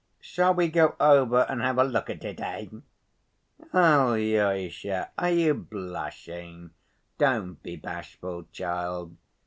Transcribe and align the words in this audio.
Shall 0.19 0.55
we 0.55 0.67
go 0.67 0.95
over 0.99 1.45
and 1.47 1.61
have 1.61 1.77
a 1.77 1.83
look 1.83 2.09
at 2.09 2.23
it, 2.25 2.39
eh? 2.41 2.65
Alyosha, 3.71 5.11
are 5.15 5.29
you 5.29 5.53
blushing? 5.53 6.71
Don't 7.19 7.61
be 7.61 7.75
bashful, 7.75 8.47
child. 8.51 9.15